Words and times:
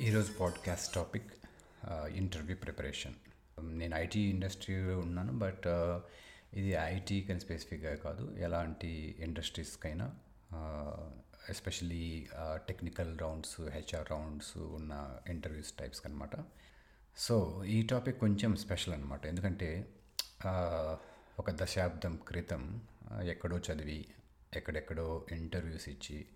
ఈరోజు 0.00 0.32
podcast 0.32 0.94
topic 0.94 1.32
interview 2.14 2.56
preparation. 2.56 3.14
నేను 3.60 3.96
IT 3.96 4.20
ఇండస్ట్రీలో 4.30 4.98
ఉన్నాను 4.98 5.32
బట్ 5.38 5.66
ఇది 6.58 6.70
ఐటీ 6.70 7.22
కానీ 7.22 7.40
స్పెసిఫిక్గా 7.40 7.94
కాదు. 7.94 8.36
ఎలాంటి 8.36 9.16
ఇండస్ట్రీస్కైనా 9.18 10.06
especially 11.50 12.28
technical 12.68 13.18
rounds 13.18 13.60
HR 13.60 14.10
rounds 14.10 14.56
ఉన్న 14.58 15.16
ఇంటర్వ్యూస్ 15.28 15.72
టైప్స్ 15.72 16.02
అనమాట 16.06 16.30
సో 17.18 17.64
ఈ 17.64 17.82
టాపిక్ 17.86 18.20
కొంచెం 18.20 18.56
స్పెషల్ 18.56 18.94
అనమాట. 18.94 19.26
ఎందుకంటే 19.26 19.88
ఒక 21.38 21.50
దశాబ్దం 21.50 22.16
క్రితం 22.16 22.82
ఎక్కడో 23.22 23.58
చదివి 23.58 24.06
ఎక్కడెక్కడో 24.56 25.26
ఇంటర్వ్యూస్ 25.32 25.88
ఇచ్చి 25.88 26.26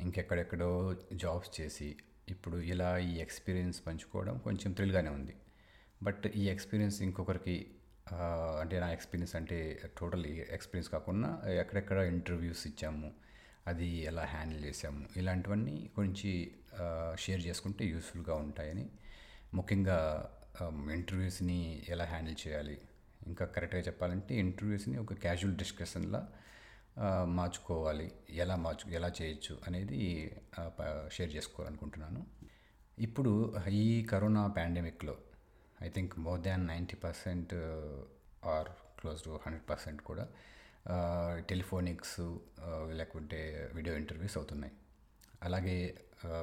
ఇంకెక్కడెక్కడో 0.00 0.96
జాబ్స్ 1.12 1.60
చేసి 1.60 1.96
ఇప్పుడు 2.30 2.56
ఇలా 2.72 2.98
ఈ 2.98 3.12
ఎక్స్పీరియన్స్ 3.18 3.78
పంచుకోవడం 3.86 4.38
కొంచెం 4.38 4.72
థ్రిల్గానే 4.72 5.10
ఉంది. 5.10 5.34
బట్ 6.02 6.26
ఈ 6.26 6.44
ఎక్స్పీరియన్స్ 6.48 7.02
ఇంకొకరికి 7.02 7.56
అంటే 8.60 8.80
నా 8.80 8.92
ఎక్స్పీరియన్స్ 8.92 9.36
అంటే 9.36 9.56
టోటల్ 10.00 10.26
ఎక్స్పీరియన్స్ 10.26 10.90
కాకుండా 10.92 11.30
ఎక్కడెక్కడ 11.52 11.98
ఇంటర్వ్యూస్ 12.12 12.66
ఇచ్చాము 12.66 13.08
అది 13.66 13.88
ఎలా 14.10 14.24
హ్యాండిల్ 14.24 14.64
చేసాము 14.64 15.00
ఇలాంటివన్నీ 15.16 15.90
గురించి 15.98 16.32
షేర్ 17.20 17.42
చేసుకుంటే 17.46 17.84
యూస్ఫుల్గా 17.84 18.34
ఉంటాయని. 18.34 18.86
ముఖ్యంగా 19.54 19.98
ఇంటర్వ్యూస్ని 20.92 21.58
ఎలా 21.88 22.04
హ్యాండిల్ 22.04 22.36
చేయాలి? 22.48 22.78
ఇంకా 23.26 23.44
కరెక్ట్గా 23.46 23.80
చెప్పాలంటే 23.80 24.32
ఇంటర్వ్యూస్ని 24.34 24.98
ఒక 24.98 25.12
క్యాజువల్ 25.14 25.56
డిస్కషన్లా 25.56 26.22
మార్చుకోవాలి. 27.38 28.06
ఎలా 28.42 28.56
మార్చు 28.56 28.86
ఎలా 28.98 29.08
చేయొచ్చు 29.18 29.54
అనేది 29.66 30.00
షేర్ 31.16 31.30
చేసుకోవాలనుకుంటున్నాను. 31.36 32.22
ఇప్పుడు 32.98 33.32
ఈ 33.80 33.84
corona 34.12 34.42
పాండమిక్లో 34.58 35.14
I 35.82 35.88
think 35.96 36.14
more 36.18 36.40
than 36.46 36.64
ninety 36.66 36.96
percent 37.04 37.54
or 38.54 38.70
close 39.00 39.20
to 39.26 39.32
hundred 39.44 39.66
percent 39.70 40.00
కూడా 40.02 40.26
టెలిఫోనిక్స్ 41.50 42.20
లేకుంటే 43.00 43.40
వీడియో 43.74 43.94
ఇంటర్వ్యూస్ 43.96 44.36
అవుతున్నాయి. 44.36 44.74
అలాగే 45.42 45.78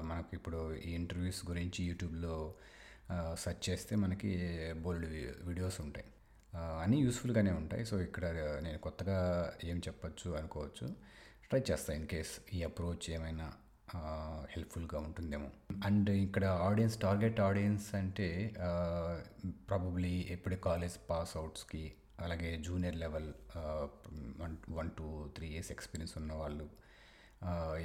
మనకు 0.10 0.32
ఇప్పుడు 0.34 0.60
ఈ 0.88 0.92
ఇంటర్వ్యూస్ 1.02 1.42
గురించి 1.50 1.80
యూట్యూబ్లో 1.90 2.36
సెర్చ్ 3.44 3.64
చేస్తే 3.70 3.94
మనకి 4.04 4.32
బోల్డ్ 4.84 5.08
వీడియోస్ 5.48 5.80
ఉంటాయి. 5.82 6.08
అన్నీ 6.84 6.98
యూస్ఫుల్గానే 7.06 7.52
ఉంటాయి. 7.62 7.84
సో 7.86 7.96
ఇక్కడ 8.08 8.26
నేను 8.66 8.80
కొత్తగా 8.86 9.18
ఏం 9.72 9.78
చెప్పచ్చు 9.88 10.30
అనుకోవచ్చు. 10.40 10.88
ట్రై 11.50 11.62
చేస్తాను 11.70 11.98
ఇన్ 12.00 12.08
కేస్ 12.14 12.34
ఈ 12.58 12.60
అప్రోచ్ 12.70 13.06
ఏమైనా 13.16 13.48
హెల్ప్ఫుల్గా 14.54 15.00
ఉంటుందేమో. 15.08 15.50
అండ్ 15.88 16.10
ఇక్కడ 16.26 16.46
ఆడియన్స్ 16.68 16.96
టార్గెట్ 17.06 17.40
ఆడియన్స్ 17.40 17.88
అంటే 17.96 18.28
ప్రాబబ్లీ 19.70 20.14
ఎప్పుడే 20.36 20.58
కాలేజ్ 20.70 20.96
పాస్ 21.10 21.34
అవుట్స్కి 21.42 21.84
అలాగే 22.20 22.50
junior 22.68 22.98
level 23.04 23.30
one 24.42 24.56
one 24.78 24.90
two 24.98 25.08
three 25.36 25.48
years 25.54 25.72
experience 25.76 26.14
ఉన్న 26.22 26.34
వాళ్ళు 26.42 26.68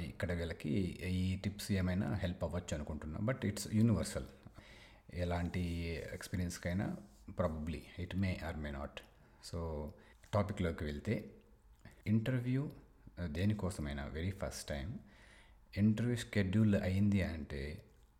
ఇక్కడ 0.09 0.31
వీళ్ళకి 0.39 0.73
ఈ 1.21 1.25
టిప్స్ 1.43 1.69
ఏమైనా 1.79 2.07
హెల్ప్ 2.23 2.43
అవ్వచ్చు 2.47 2.73
అనుకుంటున్నాను 2.77 3.25
బట్ 3.25 3.43
ఇట్స్ 3.49 3.67
యూనివర్సల్. 3.79 4.29
ఎలాంటి 5.23 5.63
ఎక్స్పీరియన్స్కైనా 6.17 6.87
probably 7.37 7.81
it 7.99 8.15
may 8.15 8.31
or 8.43 8.57
may 8.57 8.71
not 8.71 8.99
so 9.43 9.59
టాపిక్లోకి 10.33 10.83
వెళ్తే 10.83 11.15
interview 12.07 12.63
దేనికోసమైనా 13.27 14.03
very 14.07 14.31
first 14.31 14.65
time 14.69 14.87
interview 15.77 16.17
schedule 16.25 16.75
అయింది 16.75 17.21
అంటే 17.23 17.61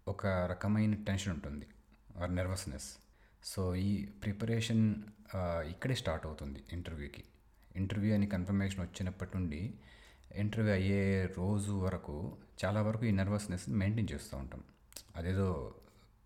ఒక 0.07 0.25
రకమైన 0.51 0.93
టెన్షన్ 1.07 1.33
ఉంటుంది 1.33 1.67
ఆర్ 2.21 2.31
నర్వస్నెస్ 2.35 2.89
సో 3.43 3.61
ఈ 3.75 3.91
ప్రిపరేషన్ 4.23 4.83
uh, 5.35 5.61
ఇక్కడే 5.63 5.95
స్టార్ట్ 5.95 6.25
అవుతుంది 6.25 6.59
ఇంటర్వ్యూకి 6.73 7.23
ఇంటర్వ్యూ 7.75 8.11
అని 8.15 8.27
కన్ఫర్మేషన్ 8.27 8.81
వచ్చినప్పటి 8.81 9.31
నుండి 9.37 9.61
ఇంటర్వ్యూ 10.35 10.73
అయ్యే 10.73 11.01
రోజు 11.37 11.73
వరకు 11.85 12.15
చాలా 12.63 12.79
వరకు 12.81 13.03
ఈ 13.05 13.11
నర్వస్నెస్ 13.11 13.65
మెయింటైన్ 13.81 14.09
చేస్తూ 14.13 14.35
ఉంటాం. 14.37 14.61
అదేదో 15.15 15.47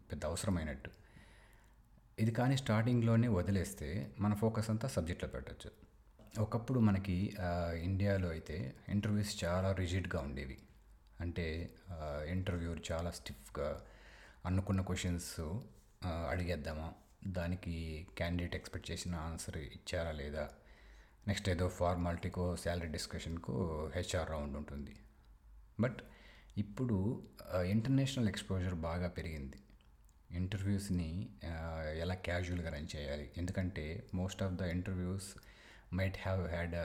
పెద్ద 0.09 0.21
అవసరమైనట్టు. 0.25 0.89
ఇది 2.19 2.31
కానీ 2.31 2.55
స్టార్టింగ్లోనే 2.57 3.27
వదిలేస్తే 3.27 3.87
మన 4.19 4.33
ఫోకస్ 4.33 4.69
అంతా 4.69 4.87
సబ్జెక్ట్లో 4.87 5.29
పెట్టచ్చు. 5.29 5.71
ఒకప్పుడు 6.41 6.79
మనకి 6.79 7.15
ఇండియాలో 7.83 8.29
అయితే 8.29 8.57
ఇంటర్వ్యూస్ 8.89 9.33
చాలా 9.43 9.69
రిజిడ్గా 9.73 10.19
ఉండేవి. 10.21 10.57
అంటే 11.21 11.45
ఇంటర్వ్యూ 12.29 12.71
చాలా 12.89 13.11
స్టిఫ్గా 13.11 13.69
అనుకున్న 14.45 14.81
క్వశ్చన్స్ 14.81 15.33
అడిగేద్దామా? 16.29 16.87
దానికి 17.27 17.75
క్యాండిడేట్ 18.17 18.55
ఎక్స్పెక్ట్ 18.55 18.89
చేసిన 18.91 19.15
ఆన్సర్ 19.27 19.57
ఇచ్చారా 19.57 20.11
లేదా? 20.11 20.45
నెక్స్ట్ 21.27 21.47
ఏదో 21.49 21.67
ఫార్మాలిటీకో 21.79 22.45
శాలరీ 22.63 22.87
డిస్కషన్కో 22.87 23.55
హెచ్ఆర్ 23.95 24.29
రౌండ్ 24.31 24.57
ఉంటుంది. 24.57 24.95
బట్ 25.79 25.99
ఇప్పుడు 26.57 26.97
ఇంటర్నేషనల్ 27.65 28.27
ఎక్స్పోజర్ 28.27 28.75
బాగా 28.89 29.07
పెరిగింది. 29.07 29.59
ఇంటర్వ్యూస్ని 30.31 31.29
ఎలా 31.99 32.15
క్యాజువల్గా 32.15 32.69
రన్ 32.69 32.87
చేయాలి. 32.95 33.31
ఎందుకంటే 33.37 34.03
most 34.13 34.43
of 34.43 34.53
the 34.53 34.61
interviews 34.61 35.27
might 35.95 36.17
have 36.21 36.47
had 36.47 36.75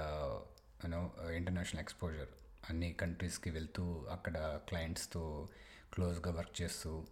you know 0.85 1.11
international 1.33 1.81
exposure. 1.81 2.29
అన్ని 2.71 2.93
కంట్రీస్కి 2.93 3.51
వెళ్తూ 3.51 4.07
అక్కడ 4.13 4.61
క్లయింట్స్తో 4.69 5.49
క్లోజ్గా 5.95 6.33
వర్క్ 6.33 6.63
చేస్తూ 6.63 7.05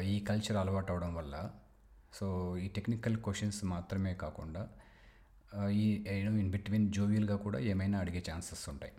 ఈ 0.00 0.20
కల్చర్ 0.20 0.56
అలవాటు 0.56 0.92
అవడం 0.92 1.14
వల్ల. 1.14 1.50
సో 2.14 2.56
ఈ 2.58 2.68
టెక్నికల్ 2.68 3.16
క్వశ్చన్స్ 3.16 3.64
మాత్రమే 3.64 4.14
కాకుండా 4.14 4.68
ఈ 5.70 5.86
ఇన్ 6.08 6.50
బిట్వీన్ 6.50 6.92
జోవియల్గా 6.92 7.36
కూడా 7.36 7.58
ఏమైనా 7.58 7.98
అడిగే 7.98 8.22
ఛాన్సెస్ 8.30 8.68
ఉంటాయి. 8.68 8.92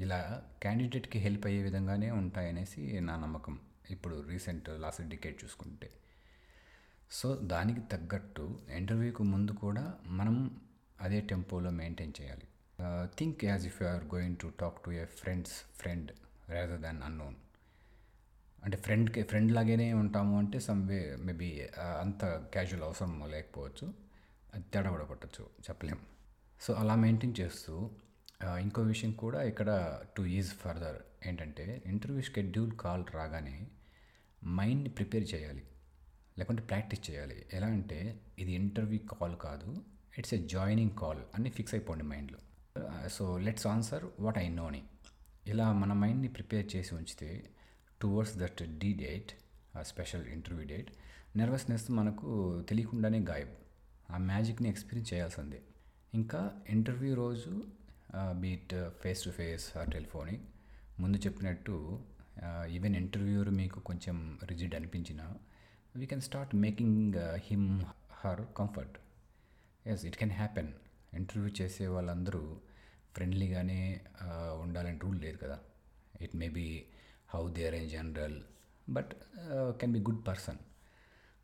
ఇలా 0.00 0.42
క్యాండిడేట్కి 0.62 1.18
హెల్ప్ 1.18 1.46
అయ్యే 1.46 1.62
విధంగానే 1.62 2.10
ఉంటాయనేసి 2.10 3.00
నా 3.00 3.16
నమ్మకం. 3.16 3.58
ఇప్పుడు 3.90 4.16
రీసెంట్ 4.28 4.68
లాస్ట్ 4.80 5.08
డికేట్ 5.08 5.44
చూసుకుంటే. 5.44 5.90
సో 7.10 7.36
దానికి 7.36 7.80
తగ్గట్టు 7.80 8.60
ఇంటర్వ్యూకి 8.70 9.22
ముందు 9.22 9.52
కూడా 9.52 9.94
మనం 10.06 10.60
అదే 11.00 11.20
టెంపోలో 11.20 11.70
మెయింటైన్ 11.70 12.12
చేయాలి. 12.20 12.46
Think 13.18 13.44
as 13.44 13.66
if 13.66 13.82
you 13.82 13.88
are 13.88 14.04
going 14.04 14.36
to 14.42 14.52
talk 14.60 14.78
to 14.84 14.90
a 14.90 15.04
friends 15.04 15.52
friend 15.52 16.12
rather 16.50 16.80
than 16.80 17.02
unknown 17.02 17.36
అంటే 18.64 18.76
ఫ్రెండ్కి 18.76 19.22
ఫ్రెండ్ 19.22 19.52
లాగానే 19.52 19.92
ఉంటాము 19.92 20.38
అంటే 20.38 20.60
సమ్ 20.60 20.88
వే 20.88 21.16
మేబీ 21.18 21.50
అంత 22.00 22.24
క్యాజువల్ 22.52 22.84
అవసరం 22.84 23.30
లేకపోవచ్చు. 23.30 23.86
అది 24.54 24.64
తేడా 24.72 24.90
కూడా 24.90 25.04
కొట్టచ్చు 25.04 25.44
చెప్పలేం 25.68 25.98
సో 26.60 26.74
అలా 26.74 26.94
మెయింటైన్ 26.94 27.34
చేస్తూ 27.40 27.90
ఇంకో 28.44 28.82
విషయం 28.82 29.12
కూడా 29.12 29.42
ఇక్కడ 29.42 30.00
టు 30.16 30.22
ఈజ్ 30.22 30.50
ఫర్దర్ 30.50 31.28
ఏంటంటే 31.28 31.82
ఇంటర్వ్యూ 31.86 32.22
షెడ్యూల్ 32.22 32.72
కాల్ 32.72 33.04
రాగానే 33.14 33.66
మైండ్ని 34.44 34.88
ప్రిపేర్ 34.88 35.34
చేయాలి. 35.34 35.62
లేకుంటే 36.38 36.62
ప్రాక్టీస్ 36.62 37.10
చేయాలి. 37.10 37.46
ఎలా 37.52 37.66
అంటే 37.66 38.20
ఇది 38.38 38.52
ఇంటర్వ్యూ 38.52 38.98
కాల్ 38.98 39.36
కాదు 39.36 39.82
ఇట్స్ 40.18 40.34
ఎ 40.34 40.46
జాయినింగ్ 40.46 40.90
కాల్ 40.90 41.18
అని 41.34 41.50
ఫిక్స్ 41.50 41.74
అయిపోండి 41.74 42.04
మైండ్లో 42.04 42.38
so 43.08 43.38
let's 43.38 43.66
answer 43.66 44.04
what 44.20 44.38
I 44.38 44.48
నోని 44.48 44.82
ఇలా 45.46 45.72
మన 45.72 45.92
మైండ్ని 45.92 46.28
ప్రిపేర్ 46.28 46.76
చేసి 46.76 46.94
ఉంచితే 46.94 47.50
towards 48.02 48.36
that 48.36 48.78
the 48.78 48.92
date 48.92 49.32
special 49.80 50.26
interview 50.26 50.66
date 50.66 50.90
nervousness 51.38 51.90
మనకు 51.90 52.60
తెలియకుండానే 52.68 53.18
గాయబ్. 53.20 53.54
ఆ 54.10 54.18
మ్యాజిక్ని 54.18 54.68
ఎక్స్పీరియన్స్ 54.68 55.14
చేయాల్సిందే. 55.14 55.60
ఇంకా 56.14 56.52
ఇంటర్వ్యూ 56.68 57.14
రోజు 57.14 57.64
beat 58.32 58.74
face 59.00 59.24
to 59.24 59.30
face 59.30 59.76
or 59.76 59.90
telephonic 59.90 60.42
ముందు 61.00 61.16
చెప్పినట్టు 61.16 62.00
ఈవెన్ 62.70 62.96
ఇంటర్వ్యూర్ 62.96 63.50
మీకు 63.50 63.80
కొంచెం 63.80 64.38
రిజిడ్ 64.44 64.74
అనిపించినా 64.74 65.36
we 65.96 66.06
can 66.06 66.20
start 66.20 66.54
making 66.54 67.14
him 67.36 67.82
her 68.10 68.40
comfort 68.56 68.98
yes 69.88 70.04
it 70.04 70.16
can 70.16 70.30
happen 70.30 70.72
interview 71.14 71.50
చేసే 71.62 71.86
వాళ్ళందరూ 71.86 72.56
ఫ్రెండ్లీగానే 73.14 74.00
ఉండాలని 74.60 74.98
రూల్ 74.98 75.20
లేదు 75.20 75.36
కదా. 75.36 75.58
It 76.20 76.36
may 76.36 76.48
be 76.48 76.84
how 77.28 77.52
they 77.52 77.66
are 77.66 77.74
in 77.74 77.90
general 77.90 78.42
but 78.90 79.14
can 79.80 79.92
be 79.92 79.98
good 79.98 80.26
person 80.26 80.56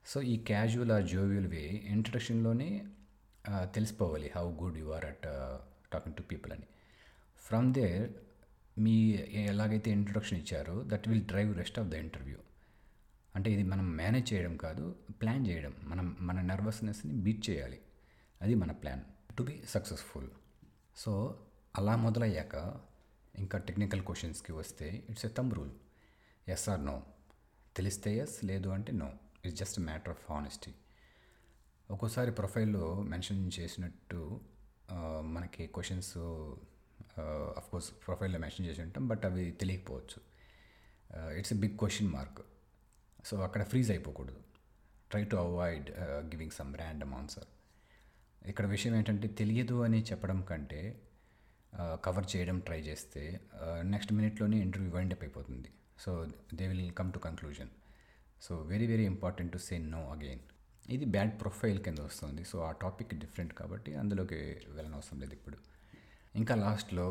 so 0.06 0.22
ఈ 0.22 0.36
క్యాజువల్ 0.36 0.92
ఆ 0.92 1.00
జోవియల్ 1.00 1.46
వే 1.46 1.62
ఇంట్రడక్షన్లోనే 1.66 2.86
తెలిసిపోవాలి 3.50 4.30
how 4.36 4.52
good 4.52 4.78
you 4.78 4.86
are 4.86 5.04
at 5.04 5.26
talking 6.12 6.28
to 6.28 6.34
people 6.34 6.52
అని. 6.52 6.66
ఫ్రమ్ 7.44 7.74
దేర్ 7.74 8.10
మీ 8.78 9.10
ఎలాగైతే 9.34 9.90
ఇంట్రొడక్షన్ 9.90 10.38
ఇచ్చారో 10.38 10.82
that 10.86 11.08
will 11.08 11.22
drive 11.22 11.56
rest 11.56 11.78
of 11.78 11.88
the 11.88 11.94
interview 11.94 12.36
అంటే 13.34 13.52
ఇది 13.52 13.62
మనం 13.62 13.96
manage 13.96 14.32
చేయడం 14.32 14.56
కాదు 14.56 14.96
ప్లాన్ 15.10 15.46
చేయడం. 15.46 15.74
మనం 15.82 16.16
మన 16.20 16.40
నర్వస్నెస్ని 16.40 17.12
బీట్ 17.12 17.50
చేయాలి. 17.50 17.80
అది 18.42 18.54
మన 18.54 18.72
plan 18.72 19.02
to 19.38 19.42
be 19.42 19.62
successful 19.68 20.28
so 20.96 21.40
అలా 21.78 21.96
మొదలయ్యాక 21.96 22.80
ఇంకా 23.38 23.58
టెక్నికల్ 23.58 24.02
క్వశ్చన్స్కి 24.02 24.52
వస్తే 24.52 25.04
it's 25.10 25.26
a 25.26 25.28
thumb 25.28 25.54
rule 25.54 25.72
yes 26.48 26.68
or 26.68 26.86
no 26.86 27.02
తెలిస్తే 27.76 28.16
ఎస్ 28.16 28.44
లేదు 28.44 28.68
అంటే 28.68 28.92
no 28.92 29.12
it's 29.44 29.58
just 29.60 29.80
matter 29.80 30.10
of 30.10 30.32
honesty 30.32 30.72
ఒక్కోసారి 31.90 32.30
ప్రొఫైల్లో 32.30 33.02
మెన్షన్ 33.02 33.50
చేసినట్టు 33.60 34.40
మనకి 35.34 35.66
క్వశ్చన్స్ 35.66 36.12
కోర్స్ 37.70 37.90
ప్రొఫైల్లో 38.06 38.38
మెన్షన్ 38.38 38.66
చేసి 38.66 38.80
ఉంటాం 38.82 39.04
బట్ 39.08 39.24
అవి 39.24 39.44
తెలియకపోవచ్చు. 39.50 40.18
It's 41.38 41.52
a 41.52 41.56
big 41.56 41.76
question 41.78 42.08
mark 42.08 42.40
so 43.24 43.36
అక్కడ 43.42 43.62
freeze 43.62 43.90
అయిపోకూడదు. 43.90 44.40
Try 45.10 45.24
to 45.24 45.36
avoid 45.36 45.90
giving 46.32 46.50
some 46.50 46.70
random 46.76 47.14
answer 47.14 47.48
ఇక్కడ 48.48 48.66
విషయం 48.66 48.94
ఏంటంటే 48.96 49.28
తెలియదు 49.28 49.76
అని 49.84 50.02
చెప్పడం 50.02 50.38
కంటే 50.42 50.80
కవర్ 52.04 52.26
చేయడం 52.32 52.58
ట్రై 52.58 52.80
చేస్తే 52.80 53.40
నెక్స్ట్ 53.82 54.12
మినిట్లోనే 54.12 54.56
ఇంటర్వ్యూ 54.58 54.92
వైండ్ 54.92 55.14
అప్ 55.14 55.22
అయిపోతుంది. 55.22 55.68
So 55.98 56.28
they 56.54 56.64
will 56.68 56.92
come 56.92 57.12
to 57.12 57.18
conclusion 57.18 57.70
so 58.42 58.54
very 58.62 58.86
very 58.86 59.04
important 59.04 59.52
to 59.52 59.58
say 59.58 59.78
no 59.78 60.00
again 60.10 60.42
ఇది 60.94 61.06
బ్యాడ్ 61.14 61.32
ప్రొఫైల్ 61.40 61.78
కింద 61.86 62.00
వస్తుంది. 62.08 62.42
సో 62.50 62.56
ఆ 62.68 62.70
టాపిక్ 62.84 63.12
డిఫరెంట్ 63.24 63.52
కాబట్టి 63.60 63.90
అందులోకి 64.00 64.40
వెళ్ళనవసరం 64.76 65.18
లేదు 65.24 65.34
ఇప్పుడు. 65.38 65.58
ఇంకా 66.40 66.54
లాస్ట్లో 66.62 67.06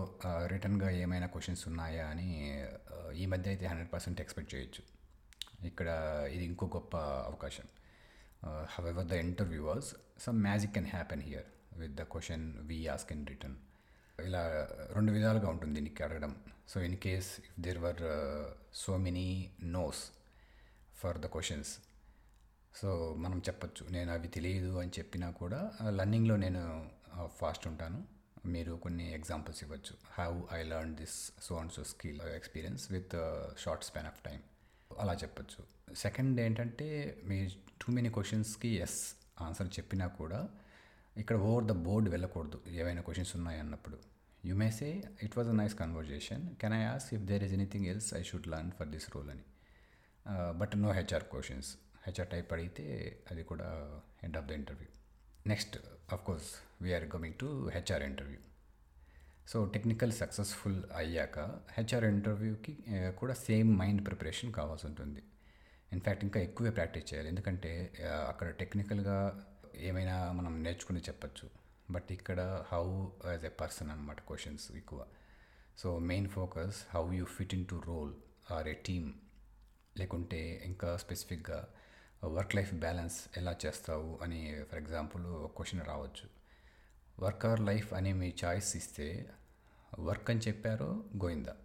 రిటర్న్గా 0.53 0.89
ఏమైనా 1.03 1.27
క్వశ్చన్స్ 1.33 1.63
ఉన్నాయా 1.71 2.05
అని 2.13 2.27
ఈ 3.21 3.25
మధ్య 3.33 3.49
అయితే 3.53 3.65
హండ్రెడ్ 3.71 3.91
పర్సెంట్ 3.93 4.21
ఎక్స్పెక్ట్ 4.23 4.51
చేయొచ్చు. 4.55 4.83
ఇక్కడ 5.69 5.89
ఇది 6.35 6.43
ఇంకో 6.51 6.65
గొప్ప 6.75 6.95
అవకాశం. 7.29 7.67
However 8.75 9.07
the 9.11 9.17
interviewers 9.25 9.91
some 10.25 10.39
magic 10.47 10.73
can 10.77 10.89
happen 10.95 11.23
here 11.27 11.49
with 11.81 11.95
the 11.99 12.05
question 12.13 12.45
we 12.69 12.79
ask 12.95 13.11
in 13.15 13.25
return 13.31 13.57
ఇలా 14.27 14.41
రెండు 14.95 15.11
విధాలుగా 15.17 15.47
ఉంటుంది 15.53 15.73
దీనికి 15.79 16.03
అడగడం. 16.07 16.33
So 16.71 16.77
in 16.87 16.97
case 17.05 17.29
if 17.45 17.59
there 17.65 17.79
were 17.85 18.03
so 18.83 18.91
many 19.05 19.27
nos 19.77 20.01
for 21.01 21.19
the 21.23 21.29
questions 21.35 21.71
so 22.79 22.89
మనం 23.23 23.37
చెప్పచ్చు. 23.47 23.83
నేను 23.95 24.09
అవి 24.13 24.29
తెలియదు 24.35 24.71
అని 24.81 24.91
చెప్పినా 24.97 25.27
కూడా 25.41 25.59
లర్నింగ్లో 25.97 26.35
నేను 26.43 26.61
ఫాస్ట్ 27.39 27.65
ఉంటాను. 27.71 27.99
మీరు 28.53 28.73
కొన్ని 28.83 29.05
ఎగ్జాంపుల్స్ 29.17 29.59
ఇవ్వచ్చు. 29.63 29.93
How 30.17 30.29
I 30.57 30.59
learn 30.69 30.93
this 31.01 31.17
so 31.45 31.55
and 31.61 31.73
so 31.75 31.83
skill 31.91 32.21
experience 32.37 32.83
with 32.95 33.15
short 33.63 33.83
span 33.89 34.07
of 34.11 34.21
time 34.27 34.39
అలా 35.03 35.13
చెప్పొచ్చు. 35.23 35.61
సెకండ్ 36.05 36.39
ఏంటంటే 36.45 36.87
మీ 37.29 37.37
టూ 37.81 37.93
మెనీ 37.97 38.09
క్వశ్చన్స్కి 38.17 38.71
ఎస్ 38.85 38.99
ఆన్సర్ 39.45 39.69
చెప్పినా 39.77 40.07
కూడా 40.19 40.39
ఇక్కడ 41.17 41.37
ఓవర్ 41.49 41.65
ద 41.71 41.75
బోర్డ్ 41.85 42.07
వెళ్ళకూడదు. 42.09 42.57
ఏవైనా 42.81 43.01
questions 43.07 43.33
ఉన్నాయన్నప్పుడు 43.37 43.97
you 44.49 44.55
may 44.61 44.67
say 44.79 44.89
it 45.25 45.35
was 45.37 45.49
a 45.53 45.55
nice 45.61 45.75
conversation 45.81 46.43
can 46.61 46.75
I 46.79 46.83
ask 46.93 47.07
if 47.15 47.23
there 47.31 47.43
is 47.47 47.53
anything 47.59 47.87
else 47.93 48.09
I 48.19 48.21
should 48.29 48.47
learn 48.53 48.71
for 48.77 48.89
this 48.95 49.07
role 49.15 49.31
అని. 49.35 49.45
But 50.59 50.73
no 50.83 50.91
HR 50.99 51.25
questions 51.33 51.71
HR 52.05 52.27
type 52.27 52.53
అడిగితే 52.53 52.85
అది 53.31 53.43
కూడా 53.43 53.67
end 54.23 54.37
of 54.37 54.45
the 54.45 54.51
interview 54.51 54.89
next 55.47 55.77
of 56.13 56.23
course 56.23 56.49
we're 56.81 57.09
coming 57.09 57.37
to 57.39 57.69
HR 57.73 58.03
interview 58.03 58.39
so 59.47 59.65
technical 59.65 60.11
successful 60.11 60.83
అయ్యాక 60.95 61.39
HR 61.71 62.05
ఇంటర్వ్యూకి 62.05 62.73
eh, 62.87 63.11
కూడా 63.15 63.33
same 63.33 63.77
mind 63.77 64.05
preparation 64.07 64.53
కావాల్సి 64.53 64.85
ఉంటుంది. 64.87 65.23
In fact 65.91 66.23
ఇంకా 66.23 66.39
ఎక్కువే 66.39 66.69
ప్రాక్టీస్ 66.69 67.13
చేయాలి. 67.13 67.29
ఎందుకంటే 67.29 67.71
eh, 67.99 68.29
అక్కడ 68.29 68.47
టెక్నికల్గా 68.49 69.17
ఏమైనా 69.87 70.31
మనం 70.31 70.63
నేర్చుకుని 70.63 70.99
చెప్పచ్చు. 70.99 71.47
బట్ 71.91 72.11
ఇక్కడ 72.11 72.65
హౌ 72.71 72.83
యాజ్ 73.25 73.45
ఎ 73.45 73.53
పర్సన్ 73.61 73.89
అనమాట 73.89 74.19
క్వశ్చన్స్ 74.21 74.71
ఎక్కువ. 74.71 75.05
So 75.77 75.99
main 75.99 76.29
focus 76.29 76.79
how 76.93 77.03
you 77.13 77.25
fit 77.25 77.53
in 77.53 77.65
to 77.65 77.81
role 77.85 78.13
or 78.51 78.67
a 78.67 78.73
team 78.73 79.13
లేకుంటే 79.97 80.41
ఇంకా 80.65 80.97
స్పెసిఫిక్గా 80.97 81.59
వర్క్ 82.23 82.55
లైఫ్ 82.55 82.73
బ్యాలెన్స్ 82.73 83.15
ఎలా 83.37 83.55
చేస్తావు 83.65 84.19
అని 84.23 84.63
ఫర్ 84.71 84.79
ఎగ్జాంపుల్ 84.79 85.25
ఒక 85.25 85.51
క్వశ్చన్ 85.57 85.81
రావచ్చు. 85.87 86.27
వర్క్ 87.19 87.45
ఆర్ 87.45 87.59
లైఫ్ 87.59 87.93
అని 87.93 88.13
మీ 88.13 88.33
చాయిస్ 88.43 88.75
ఇస్తే 88.75 89.29
వర్క్ 89.99 90.29
అని 90.31 90.39
చెప్పారో 90.39 91.03
గోయిందా? 91.23 91.55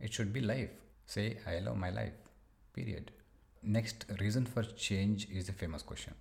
It 0.00 0.12
should 0.12 0.32
be 0.32 0.40
life 0.40 0.70
say 1.08 1.42
I 1.48 1.60
love 1.60 1.76
my 1.76 1.90
life 1.90 2.16
period 2.76 3.10
next 3.64 4.12
reason 4.12 4.46
for 4.46 4.66
change 4.86 5.26
is 5.30 5.50
a 5.50 5.54
famous 5.54 5.84
question 5.84 6.18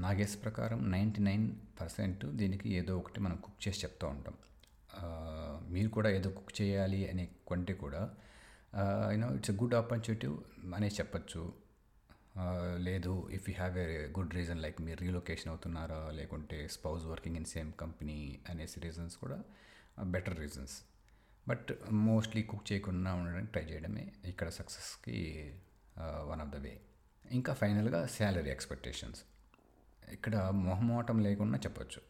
నా 0.00 0.10
గెస్ 0.10 0.42
ప్రకారం 0.42 0.90
నైంటీ 0.90 1.22
నైన్ 1.22 1.56
పర్సెంట్ 1.80 2.26
దీనికి 2.26 2.68
ఏదో 2.74 2.98
ఒకటి 2.98 3.20
మనం 3.20 3.36
కుక్ 3.36 3.68
చేసి 3.68 3.80
చెప్తూ 3.84 4.06
ఉంటాం. 4.08 4.34
మీరు 5.72 5.88
కూడా 5.88 6.10
ఏదో 6.10 6.30
కుక్ 6.30 6.62
చేయాలి 6.62 7.10
అని 7.10 7.28
కొంటే 7.46 7.74
కూడా 7.74 8.14
you know 9.12 9.34
it's 9.34 9.50
a 9.50 9.54
good 9.54 9.74
opportunity 9.74 10.26
అనేది 10.74 10.94
చెప్పచ్చు. 10.94 11.61
లేదు 12.78 13.28
if 13.32 13.50
you 13.50 13.54
have 13.54 13.78
a 13.78 14.06
good 14.06 14.34
reason 14.34 14.60
like 14.60 14.80
మీరు 14.80 14.98
రీలొకేషన్ 14.98 15.48
అవుతున్నారా 15.48 16.10
లేకుంటే 16.10 16.68
spouse 16.68 17.04
working 17.04 17.36
in 17.36 17.44
same 17.44 17.72
company 17.72 18.40
అనేసి 18.48 18.80
రీజన్స్ 18.80 19.16
కూడా 19.16 19.38
better 20.04 20.38
reasons 20.38 20.82
but 21.48 21.92
mostly 21.92 22.42
quit 22.42 22.72
చేయకుండా 22.72 23.14
ఉండడానికి 23.14 23.52
ట్రై 23.52 23.62
చేయడమే 23.62 24.12
ఇక్కడ 24.24 24.48
సక్సెస్కి 24.48 25.18
వన్ 26.02 26.40
ఆఫ్ 26.40 26.48
ద 26.48 26.56
వే 26.56 26.80
ఇంకా 27.32 27.54
ఫైనల్గా 27.54 28.06
శాలరీ 28.06 28.50
ఎక్స్పెక్టేషన్స్ 28.50 29.20
ఇక్కడ 30.12 30.36
మొహమాటం 30.36 31.18
లేకుండా 31.18 31.58
చెప్పొచ్చు. 31.58 32.00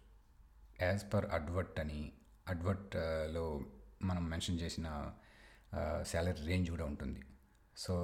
యాజ్ 0.80 1.14
పర్ 1.14 1.26
అడ్వర్ట్ 1.26 1.80
అని 1.80 2.12
అడ్వర్ట్లో 2.48 3.60
మనం 4.02 4.30
మెన్షన్ 4.30 4.60
చేసిన 4.60 5.12
శాలరీ 6.02 6.46
రేంజ్ 6.46 6.70
కూడా 6.70 6.84
ఉంటుంది. 6.84 7.20
So 7.76 7.94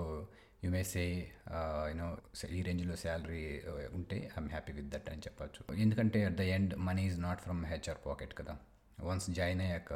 you 0.64 0.68
may 0.74 0.80
say 0.92 1.02
you know 1.90 2.06
ఈ 2.58 2.60
రేంజ్లో 2.68 2.94
శాలరీ 3.02 3.42
uh, 3.70 3.84
ఉంటే 3.98 4.16
ఐఎమ్ 4.36 4.48
హ్యాపీ 4.54 4.72
విత్ 4.78 4.88
దట్ 4.94 5.08
అని 5.12 5.22
చెప్పచ్చు. 5.26 5.60
ఎందుకంటే 5.84 6.18
at 6.28 6.36
the 6.40 6.44
end 6.54 6.72
money 6.86 7.02
is 7.10 7.18
not 7.26 7.40
from 7.44 7.60
HR 7.72 8.00
pocket 8.06 8.32
కదా. 8.40 8.54
వన్స్ 9.08 9.28
జాయిన్ 9.38 9.62
అయ్యాక 9.66 9.92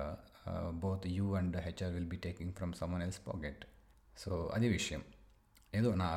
both 0.85 1.07
you 1.17 1.27
and 1.41 1.57
HR 1.67 1.93
will 1.97 2.11
be 2.15 2.19
taking 2.27 2.53
from 2.59 2.75
someone 2.81 3.03
else 3.07 3.21
pocket 3.27 3.65
so 4.23 4.31
అది 4.57 4.69
విషయం. 4.77 5.03
ఏదో 5.79 5.91
నా 6.03 6.09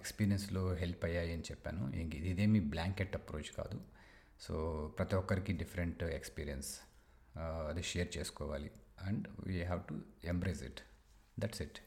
ఎక్స్పీరియన్స్లో 0.00 0.64
హెల్ప్ 0.82 1.04
అయ్యాయి 1.08 1.32
అని 1.36 1.46
చెప్పాను. 1.50 1.82
ఇంక 2.02 2.12
ఇది 2.20 2.30
ఇదేమి 2.34 2.60
బ్లాంకెట్ 2.74 3.16
అప్రోచ్ 3.20 3.50
కాదు. 3.60 3.78
సో 4.46 4.54
ప్రతి 4.98 5.16
ఒక్కరికి 5.22 5.54
డిఫరెంట్ 5.62 6.02
ఎక్స్పీరియన్స్ 6.18 6.70
uh, 7.40 7.62
అది 7.70 7.84
షేర్ 7.92 8.10
చేసుకోవాలి. 8.18 8.72
And 9.08 9.24
we 9.46 9.56
have 9.70 9.84
to 9.90 9.94
embrace 10.34 10.62
it 10.70 10.82
that's 11.42 11.62
it 11.66 11.78